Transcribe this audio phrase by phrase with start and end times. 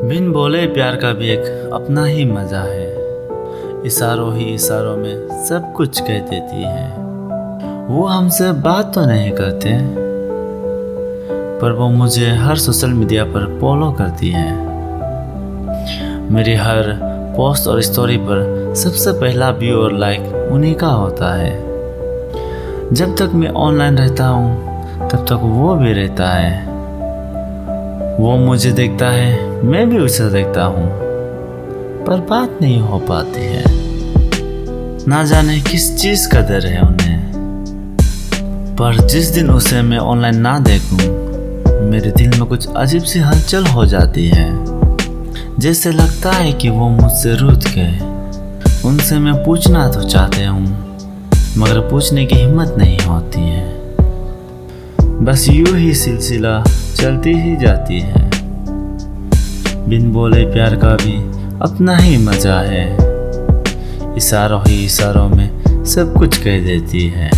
[0.00, 5.72] बिन बोले प्यार का भी एक अपना ही मज़ा है। इशारों ही इशारों में सब
[5.72, 6.86] कुछ कह देती है।
[7.86, 9.72] वो हमसे बात तो नहीं करते,
[11.60, 14.52] पर वो मुझे हर सोशल मीडिया पर फॉलो करती है।
[16.30, 16.92] मेरी हर
[17.36, 21.52] पोस्ट और स्टोरी पर सबसे पहला व्यू और लाइक उन्हीं का होता है।
[22.94, 26.66] जब तक मैं ऑनलाइन रहता हूँ, तब तक वो भी रहता है।
[28.16, 30.86] वो मुझे देखता है मैं भी उसे देखता हूँ,
[32.04, 33.64] पर बात नहीं हो पाती है।
[35.08, 37.20] ना जाने किस चीज़ का डर है उन्हें।
[38.76, 40.98] पर जिस दिन उसे मैं ऑनलाइन ना देखूँ,
[41.90, 44.48] मेरे दिल में कुछ अजीब सी हलचल हो जाती है।
[45.58, 48.00] जैसे लगता है कि वो मुझसे रूठ गए।
[48.88, 50.64] उनसे मैं पूछना तो चाहते हूँ,
[51.58, 53.78] मगर पूछने की हिम्मत नहीं होती है।
[55.24, 58.39] बस यूँ ही सिलसिला चलती ही जाती है।
[59.90, 61.16] बिन बोले प्यार का भी
[61.60, 62.84] अपना ही मज़ा है।
[64.16, 67.30] इशारों ही इशारों में सब कुछ कह देती है।